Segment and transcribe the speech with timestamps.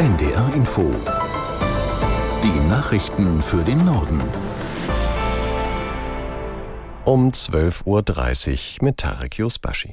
[0.00, 0.94] NDR Info.
[2.42, 4.18] Die Nachrichten für den Norden.
[7.04, 9.90] Um 12.30 Uhr mit Tarek Yusbashi.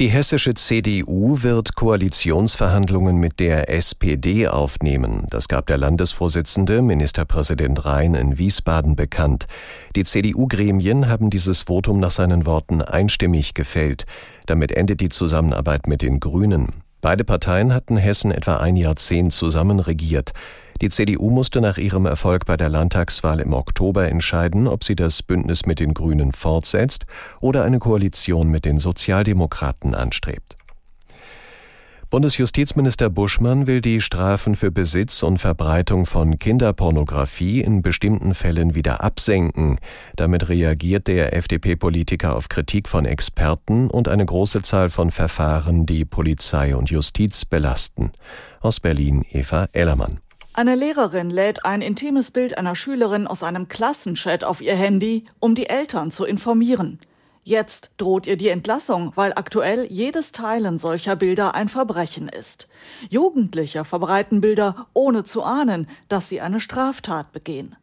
[0.00, 5.28] Die hessische CDU wird Koalitionsverhandlungen mit der SPD aufnehmen.
[5.30, 9.46] Das gab der Landesvorsitzende, Ministerpräsident Rhein in Wiesbaden bekannt.
[9.94, 14.04] Die CDU-Gremien haben dieses Votum nach seinen Worten einstimmig gefällt.
[14.46, 16.85] Damit endet die Zusammenarbeit mit den Grünen.
[17.06, 20.32] Beide Parteien hatten Hessen etwa ein Jahrzehnt zusammen regiert.
[20.80, 25.22] Die CDU musste nach ihrem Erfolg bei der Landtagswahl im Oktober entscheiden, ob sie das
[25.22, 27.06] Bündnis mit den Grünen fortsetzt
[27.40, 30.55] oder eine Koalition mit den Sozialdemokraten anstrebt.
[32.16, 39.04] Bundesjustizminister Buschmann will die Strafen für Besitz und Verbreitung von Kinderpornografie in bestimmten Fällen wieder
[39.04, 39.78] absenken.
[40.16, 46.06] Damit reagiert der FDP-Politiker auf Kritik von Experten und eine große Zahl von Verfahren, die
[46.06, 48.12] Polizei und Justiz belasten.
[48.62, 50.20] Aus Berlin Eva Ellermann.
[50.54, 55.54] Eine Lehrerin lädt ein intimes Bild einer Schülerin aus einem Klassenchat auf ihr Handy, um
[55.54, 56.98] die Eltern zu informieren.
[57.48, 62.66] Jetzt droht ihr die Entlassung, weil aktuell jedes Teilen solcher Bilder ein Verbrechen ist.
[63.08, 67.76] Jugendliche verbreiten Bilder, ohne zu ahnen, dass sie eine Straftat begehen.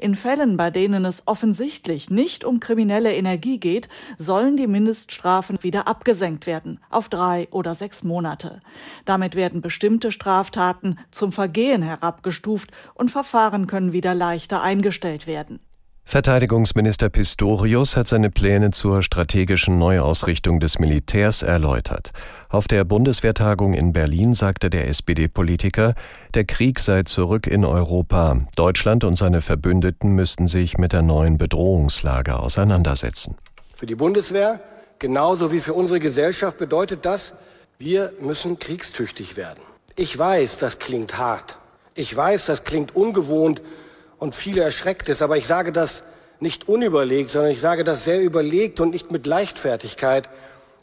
[0.00, 5.86] In Fällen, bei denen es offensichtlich nicht um kriminelle Energie geht, sollen die Mindeststrafen wieder
[5.86, 8.62] abgesenkt werden auf drei oder sechs Monate.
[9.04, 15.60] Damit werden bestimmte Straftaten zum Vergehen herabgestuft und Verfahren können wieder leichter eingestellt werden.
[16.06, 22.12] Verteidigungsminister Pistorius hat seine Pläne zur strategischen Neuausrichtung des Militärs erläutert.
[22.50, 25.94] Auf der Bundeswehrtagung in Berlin sagte der SPD-Politiker,
[26.34, 28.36] der Krieg sei zurück in Europa.
[28.54, 33.36] Deutschland und seine Verbündeten müssten sich mit der neuen Bedrohungslage auseinandersetzen.
[33.74, 34.60] Für die Bundeswehr
[34.98, 37.32] genauso wie für unsere Gesellschaft bedeutet das,
[37.78, 39.60] wir müssen kriegstüchtig werden.
[39.96, 41.56] Ich weiß, das klingt hart.
[41.94, 43.62] Ich weiß, das klingt ungewohnt
[44.18, 45.22] und viele erschreckt.
[45.22, 46.02] Aber ich sage das
[46.40, 50.28] nicht unüberlegt, sondern ich sage das sehr überlegt und nicht mit Leichtfertigkeit.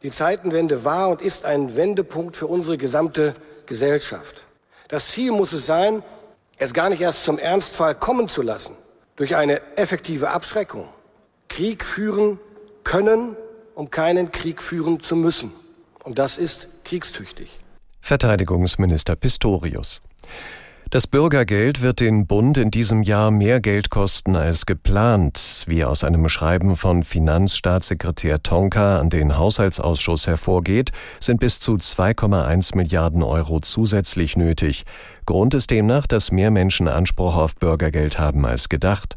[0.04, 3.34] Die Zeitenwende war und ist ein Wendepunkt für unsere gesamte
[3.66, 4.46] Gesellschaft.
[4.88, 6.04] Das Ziel muss es sein,
[6.58, 8.76] es gar nicht erst zum Ernstfall kommen zu lassen,
[9.16, 10.88] durch eine effektive Abschreckung.
[11.48, 12.40] Krieg führen
[12.84, 13.36] können,
[13.76, 15.52] um keinen Krieg führen zu müssen.
[16.04, 17.60] Und das ist kriegstüchtig.
[18.02, 20.02] Verteidigungsminister Pistorius.
[20.92, 26.04] Das Bürgergeld wird den Bund in diesem Jahr mehr Geld kosten als geplant, wie aus
[26.04, 30.92] einem Schreiben von Finanzstaatssekretär Tonka an den Haushaltsausschuss hervorgeht,
[31.22, 34.84] sind bis zu 2,1 Milliarden Euro zusätzlich nötig.
[35.26, 39.16] Grund ist demnach, dass mehr Menschen Anspruch auf Bürgergeld haben als gedacht.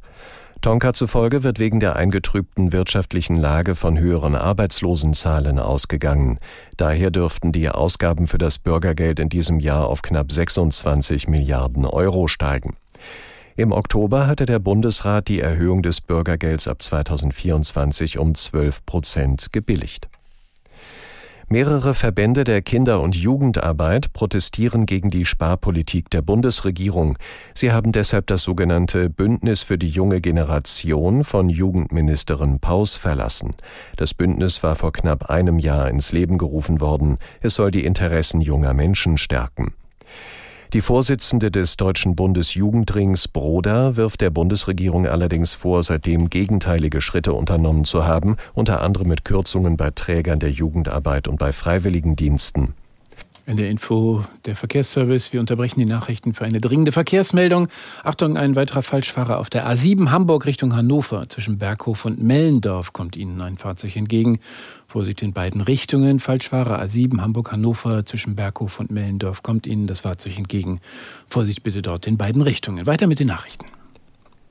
[0.64, 6.38] Tonka zufolge wird wegen der eingetrübten wirtschaftlichen Lage von höheren Arbeitslosenzahlen ausgegangen.
[6.78, 12.28] Daher dürften die Ausgaben für das Bürgergeld in diesem Jahr auf knapp 26 Milliarden Euro
[12.28, 12.78] steigen.
[13.56, 20.08] Im Oktober hatte der Bundesrat die Erhöhung des Bürgergelds ab 2024 um 12 Prozent gebilligt.
[21.48, 27.18] Mehrere Verbände der Kinder- und Jugendarbeit protestieren gegen die Sparpolitik der Bundesregierung.
[27.52, 33.54] Sie haben deshalb das sogenannte Bündnis für die junge Generation von Jugendministerin Paus verlassen.
[33.96, 37.18] Das Bündnis war vor knapp einem Jahr ins Leben gerufen worden.
[37.40, 39.74] Es soll die Interessen junger Menschen stärken.
[40.74, 47.84] Die Vorsitzende des Deutschen Bundesjugendrings Broda wirft der Bundesregierung allerdings vor, seitdem gegenteilige Schritte unternommen
[47.84, 52.74] zu haben, unter anderem mit Kürzungen bei Trägern der Jugendarbeit und bei Freiwilligendiensten.
[53.46, 55.34] In der Info der Verkehrsservice.
[55.34, 57.68] Wir unterbrechen die Nachrichten für eine dringende Verkehrsmeldung.
[58.02, 61.28] Achtung, ein weiterer Falschfahrer auf der A7 Hamburg Richtung Hannover.
[61.28, 64.38] Zwischen Berghof und Mellendorf kommt Ihnen ein Fahrzeug entgegen.
[64.86, 66.20] Vorsicht in beiden Richtungen.
[66.20, 70.80] Falschfahrer A7 Hamburg-Hannover zwischen Berghof und Mellendorf kommt Ihnen das Fahrzeug entgegen.
[71.28, 72.86] Vorsicht bitte dort in beiden Richtungen.
[72.86, 73.66] Weiter mit den Nachrichten.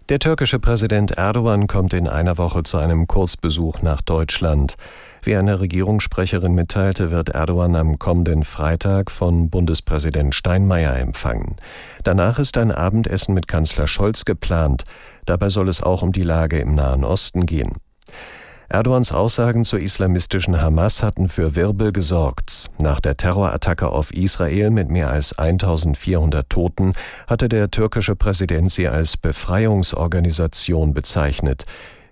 [0.09, 4.75] Der türkische Präsident Erdogan kommt in einer Woche zu einem Kurzbesuch nach Deutschland.
[5.22, 11.55] Wie eine Regierungssprecherin mitteilte, wird Erdogan am kommenden Freitag von Bundespräsident Steinmeier empfangen.
[12.03, 14.84] Danach ist ein Abendessen mit Kanzler Scholz geplant.
[15.26, 17.78] Dabei soll es auch um die Lage im Nahen Osten gehen.
[18.69, 22.69] Erdogans Aussagen zur islamistischen Hamas hatten für Wirbel gesorgt.
[22.79, 26.93] Nach der Terrorattacke auf Israel mit mehr als 1400 Toten
[27.27, 31.65] hatte der türkische Präsident sie als Befreiungsorganisation bezeichnet.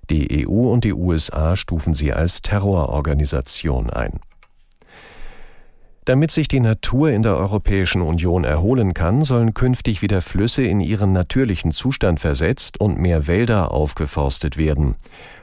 [0.10, 4.20] Die EU und die USA stufen sie als Terrororganisation ein.
[6.06, 10.80] Damit sich die Natur in der Europäischen Union erholen kann, sollen künftig wieder Flüsse in
[10.80, 14.96] ihren natürlichen Zustand versetzt und mehr Wälder aufgeforstet werden.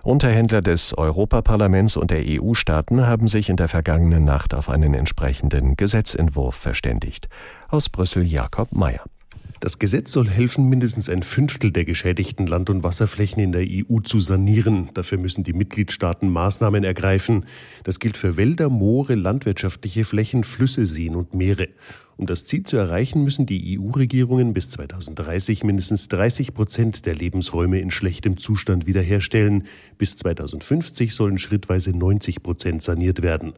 [0.02, 5.76] Unterhändler des Europaparlaments und der EU-Staaten haben sich in der vergangenen Nacht auf einen entsprechenden
[5.76, 7.28] Gesetzentwurf verständigt.
[7.68, 9.04] Aus Brüssel Jakob Mayer.
[9.60, 13.98] Das Gesetz soll helfen, mindestens ein Fünftel der geschädigten Land- und Wasserflächen in der EU
[13.98, 14.90] zu sanieren.
[14.94, 17.44] Dafür müssen die Mitgliedstaaten Maßnahmen ergreifen.
[17.82, 21.68] Das gilt für Wälder, Moore, landwirtschaftliche Flächen, Flüsse, Seen und Meere.
[22.16, 27.80] Um das Ziel zu erreichen, müssen die EU-Regierungen bis 2030 mindestens 30 Prozent der Lebensräume
[27.80, 29.66] in schlechtem Zustand wiederherstellen.
[29.98, 33.54] Bis 2050 sollen schrittweise 90 Prozent saniert werden.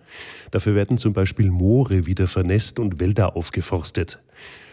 [0.50, 4.19] Dafür werden zum Beispiel Moore wieder vernässt und Wälder aufgeforstet.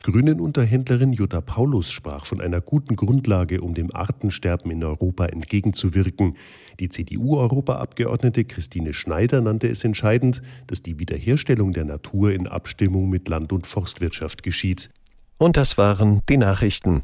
[0.03, 6.37] Grünen-Unterhändlerin Jutta Paulus sprach von einer guten Grundlage, um dem Artensterben in Europa entgegenzuwirken.
[6.79, 13.27] Die CDU-Europaabgeordnete Christine Schneider nannte es entscheidend, dass die Wiederherstellung der Natur in Abstimmung mit
[13.27, 14.89] Land- und Forstwirtschaft geschieht.
[15.37, 17.03] Und das waren die Nachrichten.